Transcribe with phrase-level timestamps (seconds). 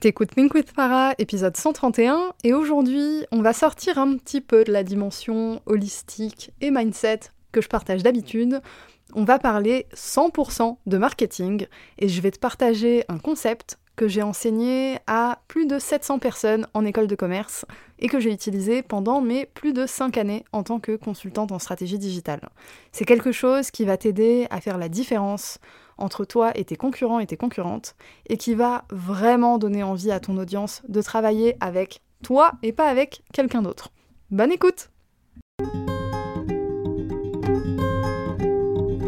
[0.00, 4.70] T'écoutes Think with Farah, épisode 131, et aujourd'hui, on va sortir un petit peu de
[4.70, 7.18] la dimension holistique et mindset
[7.50, 8.60] que je partage d'habitude.
[9.14, 11.66] On va parler 100% de marketing,
[11.98, 16.68] et je vais te partager un concept que j'ai enseigné à plus de 700 personnes
[16.74, 17.64] en école de commerce
[17.98, 21.58] et que j'ai utilisé pendant mes plus de 5 années en tant que consultante en
[21.58, 22.48] stratégie digitale.
[22.92, 25.58] C'est quelque chose qui va t'aider à faire la différence
[25.98, 27.94] entre toi et tes concurrents et tes concurrentes,
[28.28, 32.88] et qui va vraiment donner envie à ton audience de travailler avec toi et pas
[32.88, 33.90] avec quelqu'un d'autre.
[34.30, 34.90] Bonne écoute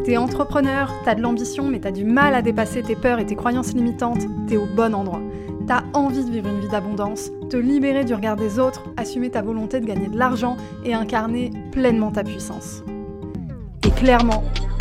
[0.05, 3.37] T'es entrepreneur, t'as de l'ambition, mais t'as du mal à dépasser tes peurs et tes
[3.37, 5.21] croyances limitantes, t'es au bon endroit.
[5.69, 9.41] T'as envie de vivre une vie d'abondance, te libérer du regard des autres, assumer ta
[9.41, 12.83] volonté de gagner de l'argent et incarner pleinement ta puissance.
[13.87, 14.43] Et clairement,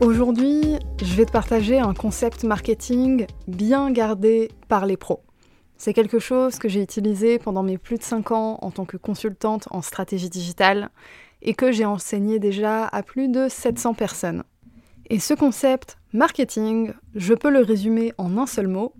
[0.00, 5.22] Aujourd'hui, je vais te partager un concept marketing bien gardé par les pros.
[5.78, 8.98] C'est quelque chose que j'ai utilisé pendant mes plus de 5 ans en tant que
[8.98, 10.90] consultante en stratégie digitale
[11.40, 14.44] et que j'ai enseigné déjà à plus de 700 personnes.
[15.08, 18.92] Et ce concept marketing, je peux le résumer en un seul mot,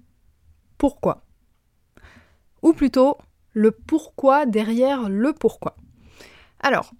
[0.79, 1.25] pourquoi?
[2.63, 3.19] Ou plutôt,
[3.53, 5.77] le pourquoi derrière le pourquoi.
[6.61, 6.91] Alors,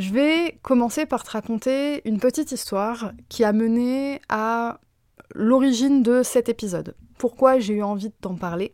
[0.00, 4.80] je vais commencer par te raconter une petite histoire qui a mené à
[5.34, 6.94] l'origine de cet épisode.
[7.18, 8.72] Pourquoi j'ai eu envie de t'en parler?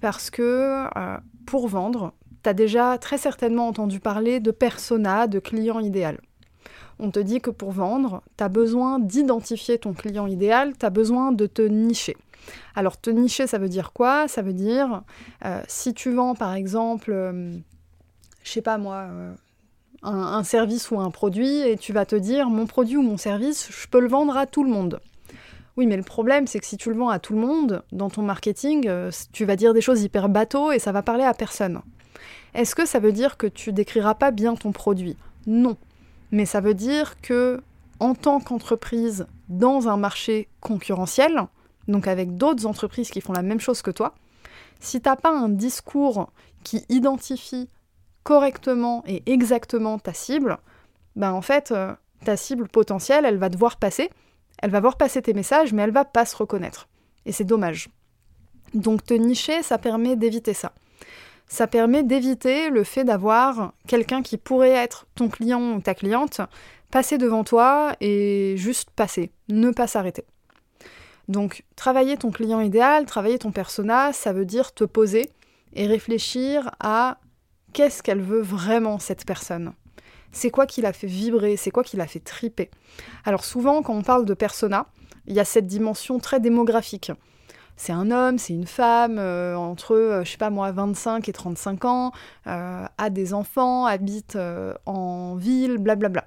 [0.00, 1.16] Parce que euh,
[1.46, 6.20] pour vendre, tu as déjà très certainement entendu parler de persona, de client idéal.
[6.98, 10.90] On te dit que pour vendre, tu as besoin d'identifier ton client idéal, tu as
[10.90, 12.16] besoin de te nicher.
[12.74, 14.26] Alors te nicher, ça veut dire quoi?
[14.26, 15.02] Ça veut dire,
[15.44, 17.52] euh, si tu vends par exemple, euh,
[18.42, 19.08] je sais pas moi,
[20.06, 23.68] un, service ou un produit et tu vas te dire mon produit ou mon service,
[23.70, 25.00] je peux le vendre à tout le monde.
[25.76, 28.08] Oui, mais le problème, c'est que si tu le vends à tout le monde, dans
[28.08, 31.34] ton marketing, euh, tu vas dire des choses hyper bateau et ça va parler à
[31.34, 31.82] personne.
[32.54, 35.16] Est-ce que ça veut dire que tu décriras pas bien ton produit?
[35.46, 35.76] Non.
[36.32, 37.60] Mais ça veut dire que,
[38.00, 41.42] en tant qu'entreprise dans un marché concurrentiel,
[41.88, 44.14] donc avec d'autres entreprises qui font la même chose que toi,
[44.80, 46.30] si tu n'as pas un discours
[46.64, 47.68] qui identifie
[48.26, 50.58] correctement et exactement ta cible,
[51.14, 51.94] ben en fait, euh,
[52.24, 54.10] ta cible potentielle, elle va devoir passer,
[54.60, 56.88] elle va voir passer tes messages, mais elle va pas se reconnaître.
[57.24, 57.88] Et c'est dommage.
[58.74, 60.72] Donc te nicher, ça permet d'éviter ça.
[61.46, 66.40] Ça permet d'éviter le fait d'avoir quelqu'un qui pourrait être ton client ou ta cliente
[66.90, 70.24] passer devant toi et juste passer, ne pas s'arrêter.
[71.28, 75.30] Donc travailler ton client idéal, travailler ton persona, ça veut dire te poser
[75.74, 77.18] et réfléchir à
[77.76, 79.74] qu'est-ce qu'elle veut vraiment cette personne?
[80.32, 81.58] C'est quoi qui l'a fait vibrer?
[81.58, 82.70] C'est quoi qui l'a fait triper?
[83.26, 84.86] Alors souvent quand on parle de persona,
[85.26, 87.12] il y a cette dimension très démographique.
[87.76, 91.32] C'est un homme, c'est une femme, euh, entre, euh, je sais pas moi, 25 et
[91.34, 92.12] 35 ans,
[92.46, 94.38] euh, a des enfants, habite
[94.86, 96.24] en ville, blablabla.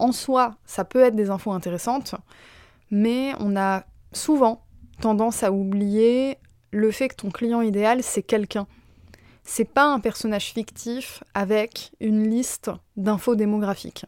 [0.00, 2.16] En soi, ça peut être des infos intéressantes,
[2.90, 4.64] mais on a souvent
[5.00, 6.38] tendance à oublier
[6.72, 8.66] le fait que ton client idéal, c'est quelqu'un
[9.50, 14.04] c'est pas un personnage fictif avec une liste d'infos démographiques.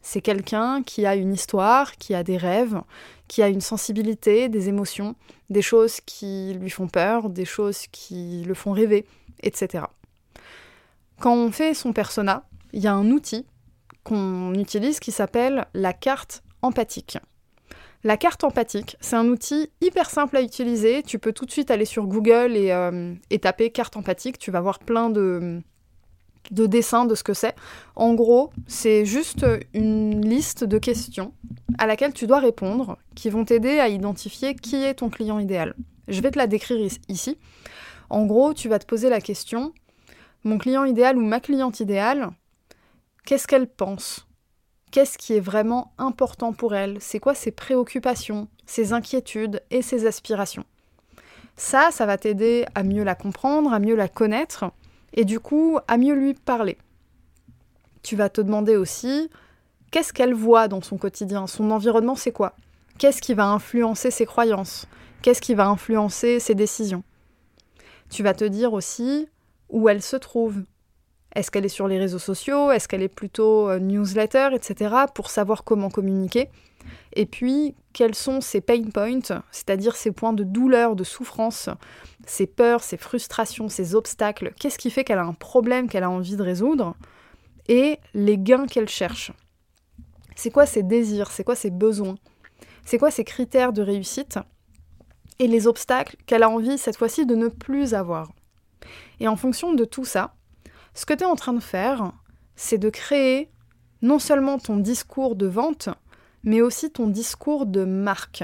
[0.00, 2.80] C'est quelqu'un qui a une histoire, qui a des rêves,
[3.26, 5.16] qui a une sensibilité, des émotions,
[5.50, 9.06] des choses qui lui font peur, des choses qui le font rêver,
[9.42, 9.86] etc.
[11.18, 13.44] Quand on fait son persona, il y a un outil
[14.04, 17.18] qu'on utilise qui s'appelle la carte empathique.
[18.04, 21.02] La carte empathique, c'est un outil hyper simple à utiliser.
[21.02, 24.38] Tu peux tout de suite aller sur Google et, euh, taper carte empathique.
[24.38, 25.60] Tu vas voir plein de,
[26.50, 27.54] de dessin de ce que c'est.
[27.96, 29.44] En gros, c'est juste
[29.74, 31.32] une liste de questions
[31.78, 35.74] à laquelle tu dois répondre qui vont t'aider à identifier qui est ton client idéal.
[36.08, 37.38] Je vais te la décrire ici.
[38.08, 39.72] En gros, tu vas te poser la question
[40.46, 42.30] mon client idéal ou ma cliente idéale,
[43.24, 44.25] qu'est-ce qu'elle pense?
[44.96, 46.96] Qu'est-ce qui est vraiment important pour elle?
[47.02, 50.64] C'est quoi ses préoccupations, ses inquiétudes et ses aspirations?
[51.54, 54.64] Ça, ça va t'aider à mieux la comprendre, à mieux la connaître
[55.12, 56.78] et du coup à mieux lui parler.
[58.02, 59.28] Tu vas te demander aussi
[59.90, 62.56] qu'est-ce qu'elle voit dans son quotidien, son environnement c'est quoi?
[62.98, 64.86] Qu'est-ce qui va influencer ses croyances?
[65.20, 67.04] Qu'est-ce qui va influencer ses décisions?
[68.08, 69.28] Tu vas te dire aussi
[69.68, 70.62] où elle se trouve.
[71.36, 72.70] Est-ce qu'elle est sur les réseaux sociaux?
[72.70, 74.94] Est-ce qu'elle est plutôt euh, newsletter, etc.
[75.14, 76.48] pour savoir comment communiquer?
[77.12, 81.68] Et puis, quels sont ses pain points, c'est-à-dire ses points de douleur, de souffrance,
[82.24, 84.54] ses peurs, ses frustrations, ses obstacles?
[84.58, 86.96] Qu'est-ce qui fait qu'elle a un problème qu'elle a envie de résoudre?
[87.68, 89.30] Et les gains qu'elle cherche.
[90.36, 91.30] C'est quoi ses désirs?
[91.30, 92.14] C'est quoi ses besoins?
[92.86, 94.38] C'est quoi ses critères de réussite?
[95.38, 98.32] Et les obstacles qu'elle a envie cette fois-ci de ne plus avoir?
[99.20, 100.35] Et en fonction de tout ça,
[100.96, 102.12] ce que tu es en train de faire,
[102.56, 103.50] c'est de créer
[104.00, 105.90] non seulement ton discours de vente,
[106.42, 108.42] mais aussi ton discours de marque.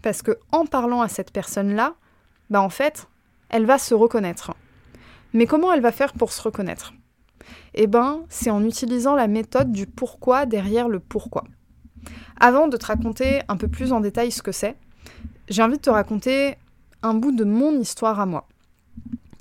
[0.00, 1.94] Parce que en parlant à cette personne-là,
[2.48, 3.06] bah en fait,
[3.50, 4.54] elle va se reconnaître.
[5.34, 6.94] Mais comment elle va faire pour se reconnaître?
[7.74, 11.44] Eh ben, c'est en utilisant la méthode du pourquoi derrière le pourquoi.
[12.40, 14.76] Avant de te raconter un peu plus en détail ce que c'est,
[15.50, 16.56] j'ai envie de te raconter
[17.02, 18.48] un bout de mon histoire à moi.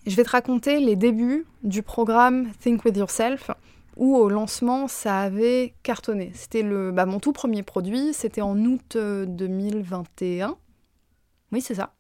[0.08, 3.52] Je vais te raconter les débuts du programme Think With Yourself,
[3.98, 6.32] où au lancement, ça avait cartonné.
[6.34, 10.50] C'était le, bah, mon tout premier produit, c'était en août 2021.
[10.50, 10.54] Euh,
[11.52, 11.94] oui, c'est ça.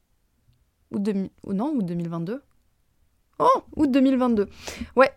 [0.92, 0.98] Ou,
[1.44, 2.42] ou non, août 2022.
[3.38, 4.50] Oh, août 2022.
[4.96, 5.12] Ouais.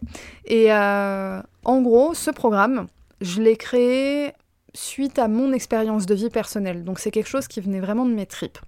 [0.44, 2.86] Et euh, en gros, ce programme,
[3.22, 4.32] je l'ai créé
[4.74, 6.84] suite à mon expérience de vie personnelle.
[6.84, 8.58] Donc c'est quelque chose qui venait vraiment de mes tripes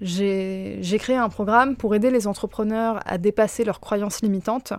[0.00, 4.72] j'ai créé un programme pour aider les entrepreneurs à dépasser leurs croyances limitantes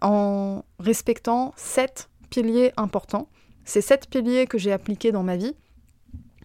[0.00, 3.28] en respectant sept piliers importants.
[3.64, 5.54] C'est sept piliers que j'ai appliqués dans ma vie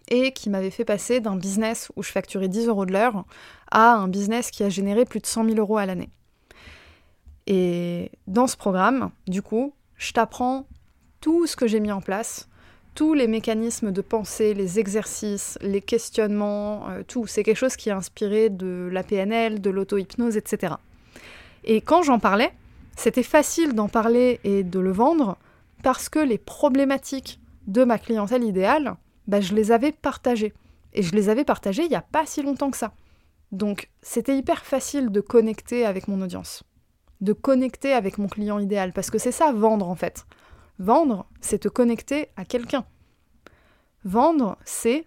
[0.10, 3.26] et qui m'avaient fait passer d'un business où je facturais 10 euros de l'heure
[3.72, 6.10] à un business qui a généré plus de 100 000 euros à l'année.
[7.46, 10.68] Et dans ce programme, du coup, je t'apprends
[11.22, 12.48] tout ce que j'ai mis en place
[12.98, 17.28] tous les mécanismes de pensée, les exercices, les questionnements, euh, tout.
[17.28, 20.74] C'est quelque chose qui est inspiré de la PNL, de l'auto-hypnose, etc.
[21.64, 22.52] Et quand j'en parlais,
[22.96, 25.38] c'était facile d'en parler et de le vendre
[25.84, 28.96] parce que les problématiques de ma clientèle idéale,
[29.28, 30.56] bah, je les avais partagées.
[30.94, 32.94] Et je les avais partagées il n'y a pas si longtemps que ça.
[33.52, 36.64] Donc c'était hyper facile de connecter avec mon audience,
[37.22, 40.26] de connecter avec mon client idéal, parce que c'est ça vendre en fait.
[40.80, 42.86] Vendre, c'est te connecter à quelqu'un.
[44.04, 45.04] Vendre, c'est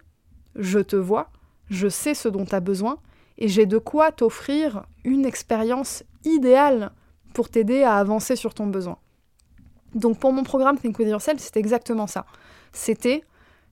[0.55, 1.31] je te vois,
[1.69, 2.97] je sais ce dont tu as besoin
[3.37, 6.91] et j'ai de quoi t'offrir une expérience idéale
[7.33, 8.97] pour t'aider à avancer sur ton besoin.
[9.95, 12.25] Donc pour mon programme Think With Yourself, c'est exactement ça.
[12.73, 13.23] C'était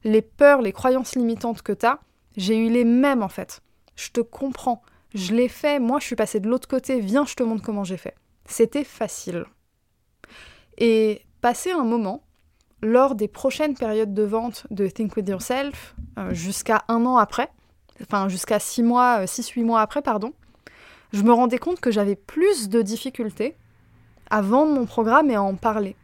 [0.04, 2.00] les peurs, les croyances limitantes que tu as,
[2.38, 3.62] j'ai eu les mêmes en fait.
[3.96, 4.82] Je te comprends,
[5.14, 7.84] je l'ai fait, moi je suis passée de l'autre côté, viens je te montre comment
[7.84, 8.16] j'ai fait.
[8.46, 9.46] C'était facile.
[10.78, 12.24] Et passer un moment
[12.82, 17.50] lors des prochaines périodes de vente de Think With Yourself, euh, jusqu'à un an après,
[18.02, 20.34] enfin jusqu'à six mois, euh, six, huit mois après, pardon,
[21.12, 23.56] je me rendais compte que j'avais plus de difficultés
[24.30, 25.96] à vendre mon programme et à en parler.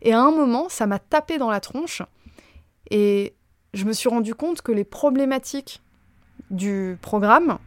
[0.00, 2.02] Et à un moment, ça m'a tapé dans la tronche
[2.90, 3.34] et
[3.74, 5.80] je me suis rendu compte que les problématiques
[6.50, 7.58] du programme,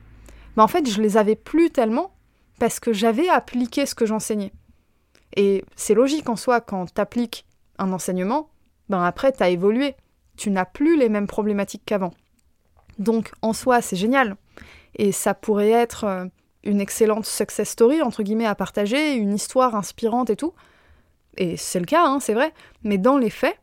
[0.55, 2.11] bah en fait, je les avais plus tellement
[2.59, 4.51] parce que j'avais appliqué ce que j'enseignais.
[5.35, 7.45] Et c'est logique en soi, quand tu appliques
[7.77, 8.49] un enseignement,
[8.89, 9.95] ben après, tu as évolué.
[10.37, 12.13] Tu n'as plus les mêmes problématiques qu'avant.
[12.99, 14.35] Donc, en soi, c'est génial.
[14.95, 16.25] Et ça pourrait être euh,
[16.63, 20.53] une excellente success story, entre guillemets, à partager, une histoire inspirante et tout.
[21.37, 22.53] Et c'est le cas, hein, c'est vrai.
[22.83, 23.57] Mais dans les faits,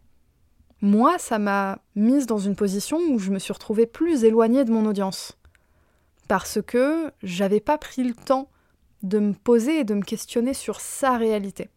[0.82, 4.72] moi, ça m'a mise dans une position où je me suis retrouvée plus éloignée de
[4.72, 5.38] mon audience.
[6.28, 8.48] Parce que j'avais pas pris le temps
[9.02, 11.68] de me poser et de me questionner sur sa réalité.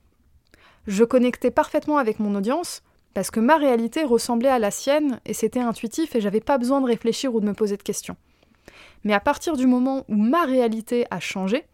[0.87, 5.33] Je connectais parfaitement avec mon audience parce que ma réalité ressemblait à la sienne et
[5.33, 8.17] c'était intuitif et j'avais pas besoin de réfléchir ou de me poser de questions.
[9.03, 11.65] Mais à partir du moment où ma réalité a changé,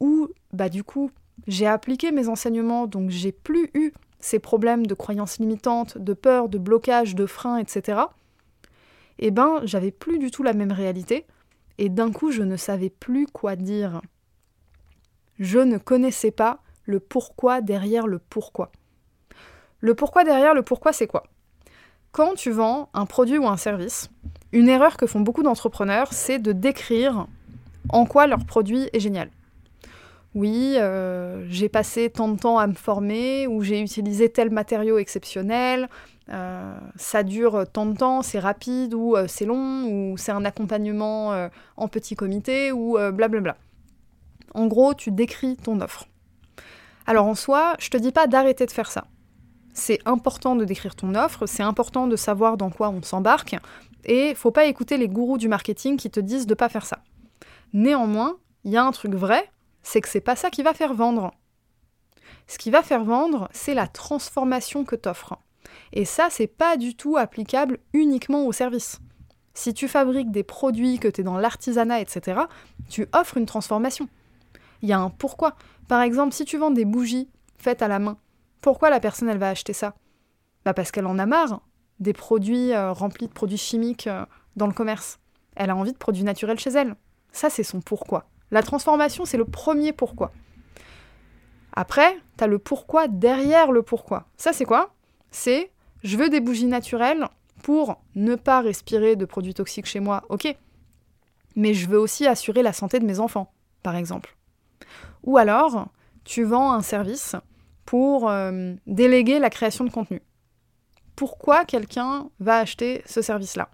[0.00, 1.10] où bah du coup
[1.46, 6.48] j'ai appliqué mes enseignements, donc j'ai plus eu ces problèmes de croyances limitantes, de peur,
[6.48, 8.02] de blocage, de frein, etc.
[9.18, 11.26] Eh ben j'avais plus du tout la même réalité
[11.78, 14.00] et d'un coup je ne savais plus quoi dire
[15.38, 18.70] je ne connaissais pas le pourquoi derrière le pourquoi.
[19.80, 21.24] Le pourquoi derrière le pourquoi, c'est quoi?
[22.12, 24.10] Quand tu vends un produit ou un service,
[24.52, 27.26] une erreur que font beaucoup d'entrepreneurs, c'est de décrire
[27.88, 29.30] en quoi leur produit est génial.
[30.34, 34.98] Oui, euh, j'ai passé tant de temps à me former, ou j'ai utilisé tel matériau
[34.98, 35.88] exceptionnel,
[36.30, 40.44] euh, ça dure tant de temps, c'est rapide, ou euh, c'est long, ou c'est un
[40.44, 43.56] accompagnement en petit comité, ou blablabla.
[44.54, 46.06] En gros, tu décris ton offre.
[47.06, 49.06] Alors en soi, je te dis pas d'arrêter de faire ça.
[49.74, 53.56] C'est important de décrire ton offre, c'est important de savoir dans quoi on s'embarque,
[54.04, 56.98] et faut pas écouter les gourous du marketing qui te disent de pas faire ça.
[57.72, 59.50] Néanmoins, il y a un truc vrai,
[59.82, 61.32] c'est que c'est pas ça qui va faire vendre.
[62.46, 65.38] Ce qui va faire vendre, c'est la transformation que t'offres.
[65.92, 69.00] Et ça, c'est pas du tout applicable uniquement au service.
[69.54, 72.42] Si tu fabriques des produits, que tu es dans l'artisanat, etc.,
[72.88, 74.08] tu offres une transformation.
[74.82, 75.54] Il y a un pourquoi.
[75.88, 78.18] Par exemple, si tu vends des bougies faites à la main,
[78.60, 79.94] pourquoi la personne elle va acheter ça?
[80.64, 81.60] Bah parce qu'elle en a marre
[82.00, 84.24] des produits euh, remplis de produits chimiques euh,
[84.56, 85.18] dans le commerce.
[85.54, 86.96] Elle a envie de produits naturels chez elle.
[87.32, 88.26] Ça, c'est son pourquoi.
[88.50, 90.32] La transformation, c'est le premier pourquoi.
[91.72, 94.26] Après, tu as le pourquoi derrière le pourquoi.
[94.36, 94.94] Ça, c'est quoi?
[95.30, 95.70] C'est
[96.02, 97.28] je veux des bougies naturelles
[97.62, 100.54] pour ne pas respirer de produits toxiques chez moi, ok.
[101.54, 104.36] Mais je veux aussi assurer la santé de mes enfants, par exemple.
[105.24, 105.88] Ou alors,
[106.24, 107.36] tu vends un service
[107.84, 110.22] pour euh, déléguer la création de contenu.
[111.16, 113.68] Pourquoi quelqu'un va acheter ce service-là?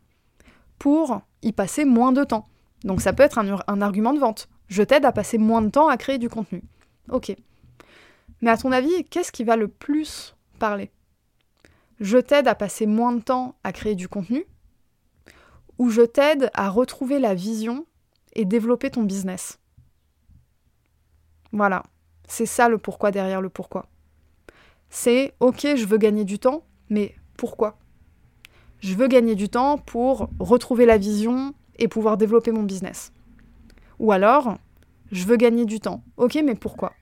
[0.78, 2.48] Pour y passer moins de temps.
[2.84, 4.48] Donc ça peut être un argument de vente.
[4.68, 6.62] Je t'aide à passer moins de temps à créer du contenu.
[7.10, 7.34] Ok.
[8.40, 10.90] Mais à ton avis, qu'est-ce qui va le plus parler?
[12.00, 14.44] Je t'aide à passer moins de temps à créer du contenu?
[15.78, 17.86] Ou je t'aide à retrouver la vision
[18.34, 19.58] et développer ton business?
[21.52, 21.82] Voilà,
[22.26, 23.86] c'est ça le pourquoi derrière le pourquoi.
[24.90, 27.78] C'est ok, je veux gagner du temps, mais pourquoi?
[28.80, 33.12] Je veux gagner du temps pour retrouver la vision et pouvoir développer mon business.
[33.98, 34.58] Ou alors,
[35.10, 36.02] je veux gagner du temps.
[36.16, 36.92] Ok, mais pourquoi?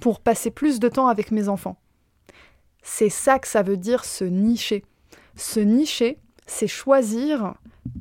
[0.00, 1.76] Pour passer plus de temps avec mes enfants.
[2.82, 4.84] C'est ça que ça veut dire se nicher.
[5.36, 7.54] Se nicher, c'est choisir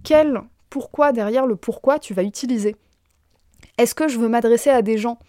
[0.04, 2.76] quel pourquoi derrière le pourquoi tu vas utiliser.
[3.78, 5.20] Est-ce que je veux m'adresser à des gens?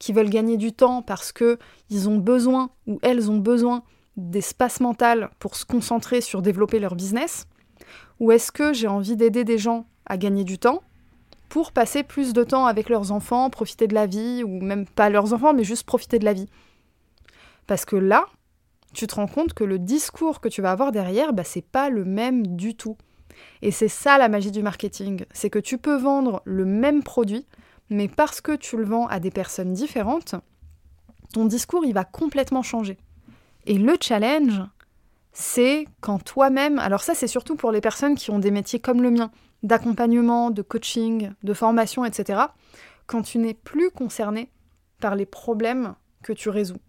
[0.00, 1.58] Qui veulent gagner du temps parce que
[1.90, 3.84] ils ont besoin ou elles ont besoin
[4.16, 7.46] d'espace mental pour se concentrer sur développer leur business
[8.18, 10.82] Ou est-ce que j'ai envie d'aider des gens à gagner du temps
[11.48, 15.10] pour passer plus de temps avec leurs enfants, profiter de la vie, ou même pas
[15.10, 16.48] leurs enfants, mais juste profiter de la vie?
[17.66, 18.26] Parce que là,
[18.94, 21.90] tu te rends compte que le discours que tu vas avoir derrière, bah, c'est pas
[21.90, 22.96] le même du tout.
[23.62, 27.46] Et c'est ça la magie du marketing, c'est que tu peux vendre le même produit,
[27.90, 30.34] mais parce que tu le vends à des personnes différentes,
[31.32, 32.98] ton discours il va complètement changer.
[33.66, 34.62] Et le challenge,
[35.32, 39.02] c'est quand toi-même, alors ça c'est surtout pour les personnes qui ont des métiers comme
[39.02, 39.30] le mien,
[39.62, 42.40] d'accompagnement, de coaching, de formation, etc.,
[43.06, 44.50] quand tu n'es plus concerné
[45.00, 46.80] par les problèmes que tu résous.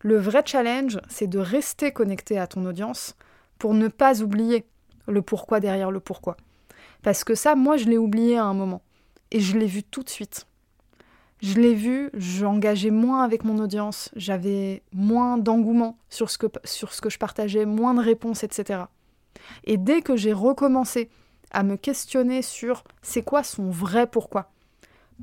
[0.00, 3.16] Le vrai challenge, c'est de rester connecté à ton audience
[3.58, 4.66] pour ne pas oublier
[5.08, 6.36] le pourquoi derrière le pourquoi.
[7.02, 8.82] Parce que ça, moi, je l'ai oublié à un moment.
[9.34, 10.46] Et je l'ai vu tout de suite.
[11.40, 16.94] Je l'ai vu, j'engageais moins avec mon audience, j'avais moins d'engouement sur, ce que, sur
[16.94, 18.84] ce que je partageais, moins de réponses, etc.
[19.64, 21.10] Et dès que j'ai recommencé
[21.50, 24.52] à me questionner sur c'est quoi son vrai pourquoi.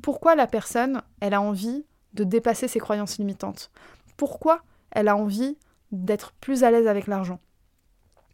[0.02, 3.70] Pourquoi la personne, elle a envie de dépasser ses croyances limitantes?
[4.18, 5.56] Pourquoi elle a envie
[5.90, 7.40] d'être plus à l'aise avec l'argent?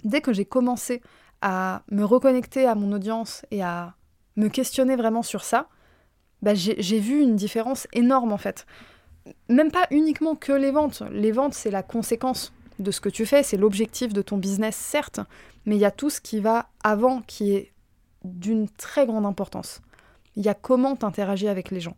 [0.03, 1.03] Dès que j'ai commencé
[1.41, 3.95] à me reconnecter à mon audience et à
[4.39, 5.69] me questionner vraiment sur ça,
[6.41, 8.67] bah j'ai vu une différence énorme en fait.
[9.49, 11.03] Même pas uniquement que les ventes.
[11.11, 14.77] Les ventes, c'est la conséquence de ce que tu fais, c'est l'objectif de ton business,
[14.77, 15.21] certes,
[15.67, 17.73] mais il y a tout ce qui va avant qui est
[18.25, 19.83] d'une très grande importance.
[20.37, 21.97] Il y a comment tu interagis avec les gens.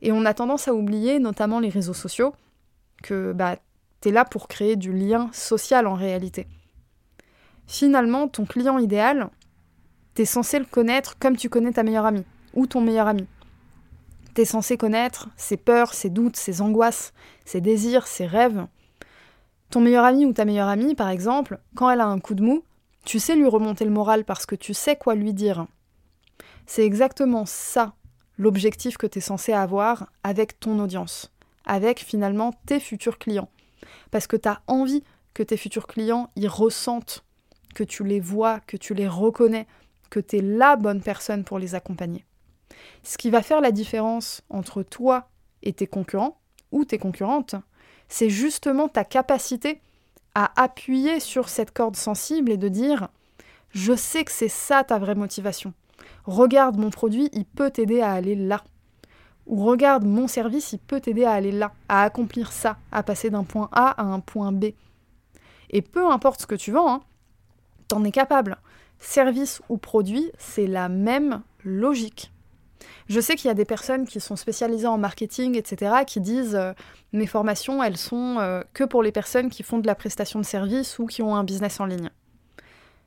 [0.00, 2.34] Et on a tendance à oublier, notamment les réseaux sociaux,
[3.02, 3.56] que bah,
[4.00, 6.46] tu es là pour créer du lien social en réalité.
[7.66, 9.30] Finalement, ton client idéal,
[10.14, 13.26] tu es censé le connaître comme tu connais ta meilleure amie ou ton meilleur ami.
[14.34, 17.12] Tu es censé connaître ses peurs, ses doutes, ses angoisses,
[17.44, 18.66] ses désirs, ses rêves.
[19.70, 22.42] Ton meilleur ami ou ta meilleure amie, par exemple, quand elle a un coup de
[22.42, 22.62] mou,
[23.04, 25.66] tu sais lui remonter le moral parce que tu sais quoi lui dire.
[26.66, 27.94] C'est exactement ça
[28.38, 31.32] l'objectif que tu es censé avoir avec ton audience,
[31.66, 33.48] avec finalement tes futurs clients.
[34.10, 35.02] Parce que tu as envie
[35.34, 37.24] que tes futurs clients y ressentent,
[37.74, 39.66] que tu les vois, que tu les reconnais,
[40.12, 42.26] que tu es la bonne personne pour les accompagner.
[43.02, 45.30] Ce qui va faire la différence entre toi
[45.62, 46.38] et tes concurrents,
[46.70, 47.54] ou tes concurrentes,
[48.08, 49.80] c'est justement ta capacité
[50.34, 53.08] à appuyer sur cette corde sensible et de dire
[53.70, 55.72] je sais que c'est ça ta vraie motivation.
[56.26, 58.62] Regarde mon produit, il peut t'aider à aller là.
[59.46, 63.30] Ou regarde mon service, il peut t'aider à aller là, à accomplir ça, à passer
[63.30, 64.66] d'un point A à un point B.
[65.70, 67.00] Et peu importe ce que tu vends, hein,
[67.88, 68.58] t'en es capable.
[69.04, 72.32] Service ou produit, c'est la même logique.
[73.08, 76.54] Je sais qu'il y a des personnes qui sont spécialisées en marketing, etc., qui disent
[76.54, 76.72] euh,
[77.12, 80.44] mes formations, elles sont euh, que pour les personnes qui font de la prestation de
[80.44, 82.10] service ou qui ont un business en ligne.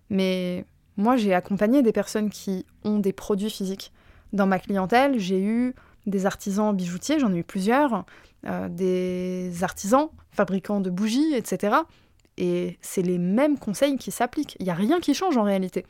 [0.10, 0.66] Mais
[0.98, 3.94] moi, j'ai accompagné des personnes qui ont des produits physiques.
[4.34, 5.76] Dans ma clientèle, j'ai eu
[6.08, 8.04] des artisans bijoutiers, j'en ai eu plusieurs,
[8.46, 11.78] euh, des artisans fabricants de bougies, etc.
[12.38, 14.58] Et c'est les mêmes conseils qui s'appliquent.
[14.60, 15.86] Il n'y a rien qui change en réalité.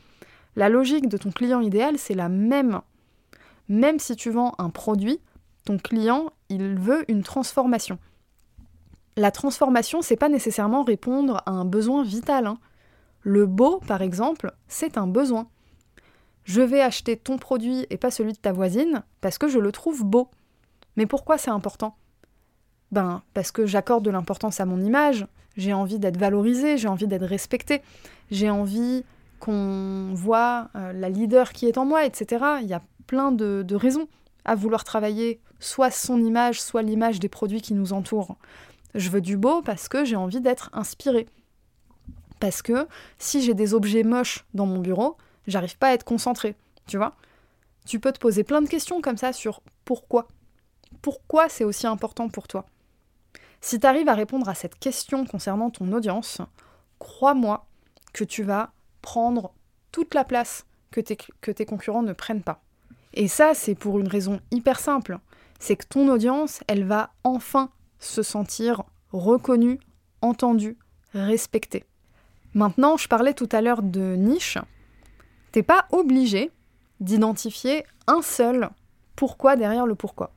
[0.54, 2.80] La logique de ton client idéal, c'est la même.
[3.68, 5.20] Même si tu vends un produit,
[5.64, 7.98] ton client, il veut une transformation.
[9.16, 12.46] La transformation, c'est pas nécessairement répondre à un besoin vital.
[12.46, 12.58] Hein.
[13.22, 15.48] Le beau, par exemple, c'est un besoin.
[16.44, 19.72] Je vais acheter ton produit et pas celui de ta voisine parce que je le
[19.72, 20.30] trouve beau.
[20.96, 21.96] Mais pourquoi c'est important?
[22.92, 25.26] Ben, parce que j'accorde de l'importance à mon image,
[25.56, 27.82] j'ai envie d'être valorisée, j'ai envie d'être respectée,
[28.30, 29.04] j'ai envie
[29.40, 32.44] qu'on voit euh, la leader qui est en moi, etc.
[32.62, 34.08] Il y a plein de, de raisons
[34.44, 38.36] à vouloir travailler soit son image, soit l'image des produits qui nous entourent.
[38.94, 41.26] Je veux du beau parce que j'ai envie d'être inspirée.
[42.40, 42.86] Parce que
[43.18, 46.54] si j'ai des objets moches dans mon bureau, j'arrive pas à être concentrée,
[46.86, 47.14] tu vois.
[47.86, 50.28] Tu peux te poser plein de questions comme ça sur pourquoi.
[51.02, 52.66] Pourquoi c'est aussi important pour toi?
[53.66, 56.40] Si tu arrives à répondre à cette question concernant ton audience,
[57.00, 57.66] crois-moi
[58.12, 58.70] que tu vas
[59.02, 59.52] prendre
[59.90, 62.62] toute la place que tes, que tes concurrents ne prennent pas.
[63.12, 65.18] Et ça, c'est pour une raison hyper simple.
[65.58, 69.80] C'est que ton audience, elle va enfin se sentir reconnue,
[70.22, 70.78] entendue,
[71.12, 71.82] respectée.
[72.54, 74.58] Maintenant, je parlais tout à l'heure de niche.
[75.50, 76.52] T'es pas obligé
[77.00, 78.70] d'identifier un seul
[79.16, 80.30] pourquoi derrière le pourquoi.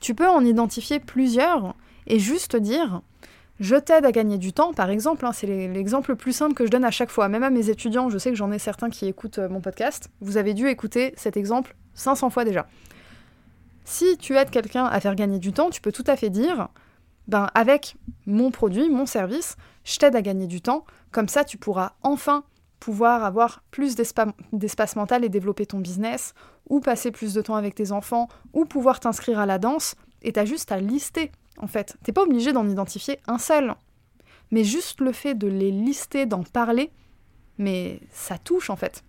[0.00, 1.74] Tu peux en identifier plusieurs
[2.08, 3.02] et juste dire
[3.60, 6.64] je t'aide à gagner du temps, par exemple, hein, c'est l'exemple le plus simple que
[6.64, 8.88] je donne à chaque fois, même à mes étudiants, je sais que j'en ai certains
[8.88, 12.68] qui écoutent euh, mon podcast, vous avez dû écouter cet exemple 500 fois déjà.
[13.84, 16.68] Si tu aides quelqu'un à faire gagner du temps, tu peux tout à fait dire,
[17.26, 21.58] ben avec mon produit, mon service, je t'aide à gagner du temps, comme ça tu
[21.58, 22.44] pourras enfin
[22.78, 26.32] pouvoir avoir plus d'espace mental et développer ton business,
[26.68, 30.32] ou passer plus de temps avec tes enfants, ou pouvoir t'inscrire à la danse, et
[30.32, 31.96] t'as juste à lister, en fait.
[32.02, 33.74] T'es pas obligé d'en identifier un seul.
[34.50, 36.90] Mais juste le fait de les lister, d'en parler,
[37.58, 39.04] mais ça touche en fait.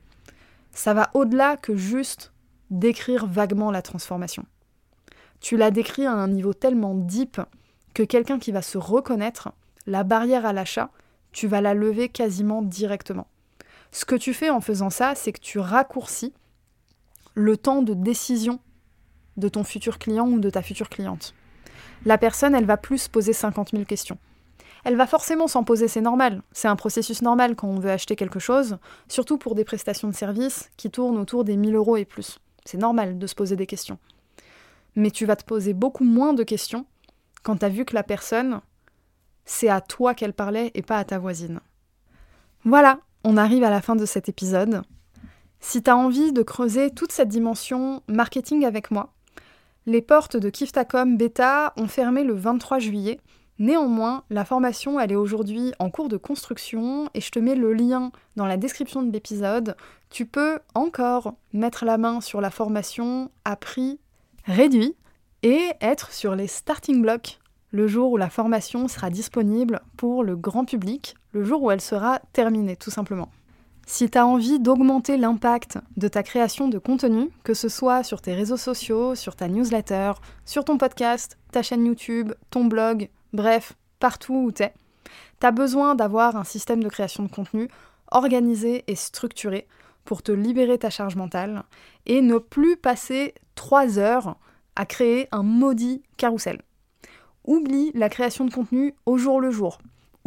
[0.72, 2.34] Ça va au-delà que juste
[2.70, 4.46] décrire vaguement la transformation.
[5.40, 7.40] Tu l'as décrit à un niveau tellement deep
[7.94, 9.52] que quelqu'un qui va se reconnaître,
[9.88, 10.92] la barrière à l'achat,
[11.32, 13.28] tu vas la lever quasiment directement.
[13.92, 16.34] Ce que tu fais en faisant ça, c'est que tu raccourcis
[17.34, 18.60] le temps de décision
[19.38, 21.34] de ton futur client ou de ta future cliente.
[22.06, 24.18] La personne, elle va plus poser 50 000 questions.
[24.86, 26.42] Elle va forcément s'en poser, c'est normal.
[26.52, 30.16] C'est un processus normal quand on veut acheter quelque chose, surtout pour des prestations de
[30.16, 32.40] services qui tournent autour des 1000 euros et plus.
[32.66, 33.98] C'est normal de se poser des questions.
[34.96, 36.86] Mais tu vas te poser beaucoup moins de questions
[37.44, 38.62] quand tu as vu que la personne,
[39.46, 41.60] c'est à toi qu'elle parlait et pas à ta voisine.
[42.64, 44.84] Voilà, on arrive à la fin de cet épisode.
[45.60, 49.14] Si tu as envie de creuser toute cette dimension marketing avec moi,
[49.86, 53.20] les portes de Kiftacom Beta ont fermé le 23 juillet.
[53.58, 57.74] Néanmoins, la formation, elle est aujourd'hui en cours de construction et je te mets le
[57.74, 59.76] lien dans la description de l'épisode.
[60.10, 64.00] Tu peux encore mettre la main sur la formation à prix
[64.46, 64.96] réduit
[65.44, 67.40] et être sur les starting blocks
[67.72, 71.82] le jour où la formation sera disponible pour le grand public, le jour où elle
[71.82, 73.30] sera terminée tout simplement.
[73.92, 78.22] Si tu as envie d'augmenter l'impact de ta création de contenu, que ce soit sur
[78.22, 80.12] tes réseaux sociaux, sur ta newsletter,
[80.46, 84.76] sur ton podcast, ta chaîne YouTube, ton blog, bref, partout où tu es,
[85.42, 87.68] tu as besoin d'avoir un système de création de contenu
[88.12, 89.68] organisé et structuré
[90.06, 91.64] pour te libérer ta charge mentale
[92.06, 94.38] et ne plus passer 3 heures
[94.76, 96.62] à créer un maudit carrousel.
[97.44, 99.80] Oublie la création de contenu au jour le jour.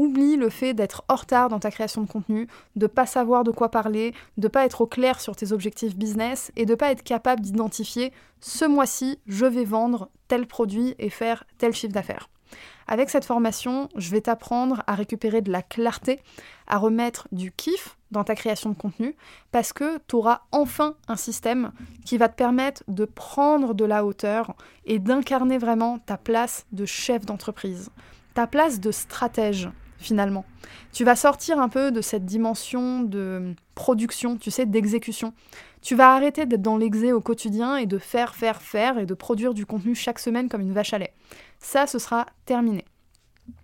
[0.03, 3.53] Oublie le fait d'être en retard dans ta création de contenu, de pas savoir de
[3.53, 7.05] quoi parler, de pas être au clair sur tes objectifs business et de pas être
[7.05, 12.29] capable d'identifier ce mois-ci, je vais vendre tel produit et faire tel chiffre d'affaires.
[12.89, 16.21] Avec cette formation, je vais t'apprendre à récupérer de la clarté,
[16.67, 19.15] à remettre du kiff dans ta création de contenu,
[19.53, 21.71] parce que tu auras enfin un système
[22.05, 26.87] qui va te permettre de prendre de la hauteur et d'incarner vraiment ta place de
[26.87, 27.93] chef d'entreprise
[28.35, 29.69] ta place de stratège
[30.03, 30.45] finalement.
[30.93, 35.33] Tu vas sortir un peu de cette dimension de production, tu sais, d'exécution.
[35.81, 39.15] Tu vas arrêter d'être dans l'exé au quotidien et de faire, faire, faire et de
[39.15, 41.15] produire du contenu chaque semaine comme une vache à lait.
[41.59, 42.85] Ça, ce sera terminé.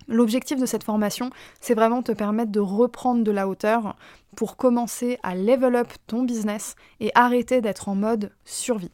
[0.08, 3.94] L'objectif de cette formation, c'est vraiment te permettre de reprendre de la hauteur
[4.36, 8.90] pour commencer à level up ton business et arrêter d'être en mode survie.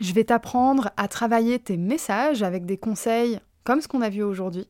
[0.00, 4.22] Je vais t'apprendre à travailler tes messages avec des conseils comme ce qu'on a vu
[4.22, 4.66] aujourd'hui.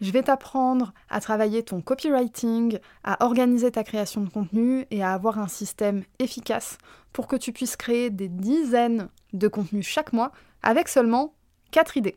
[0.00, 5.12] Je vais t'apprendre à travailler ton copywriting, à organiser ta création de contenu et à
[5.12, 6.78] avoir un système efficace
[7.12, 11.34] pour que tu puisses créer des dizaines de contenus chaque mois avec seulement
[11.70, 12.16] 4 idées.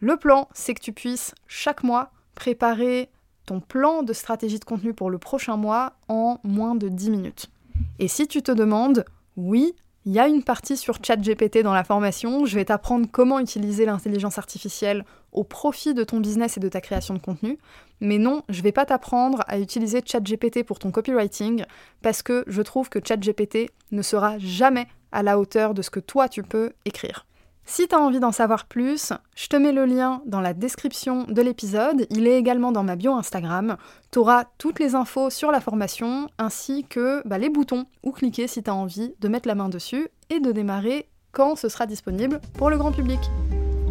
[0.00, 3.10] Le plan, c'est que tu puisses chaque mois préparer
[3.46, 7.50] ton plan de stratégie de contenu pour le prochain mois en moins de 10 minutes.
[7.98, 9.04] Et si tu te demandes,
[9.36, 9.74] oui,
[10.08, 13.84] il y a une partie sur ChatGPT dans la formation, je vais t'apprendre comment utiliser
[13.84, 17.58] l'intelligence artificielle au profit de ton business et de ta création de contenu.
[18.00, 21.62] Mais non, je vais pas t'apprendre à utiliser ChatGPT pour ton copywriting
[22.00, 26.00] parce que je trouve que ChatGPT ne sera jamais à la hauteur de ce que
[26.00, 27.26] toi tu peux écrire.
[27.70, 31.24] Si tu as envie d'en savoir plus, je te mets le lien dans la description
[31.24, 32.06] de l'épisode.
[32.08, 33.76] Il est également dans ma bio Instagram.
[34.10, 38.46] Tu auras toutes les infos sur la formation ainsi que bah, les boutons où cliquer
[38.48, 41.84] si tu as envie de mettre la main dessus et de démarrer quand ce sera
[41.84, 43.20] disponible pour le grand public.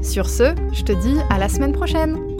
[0.01, 2.36] Sur ce, je te dis à la semaine prochaine